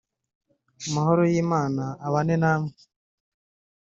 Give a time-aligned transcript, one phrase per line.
[0.87, 2.73] amahoro y'Imana abane namwe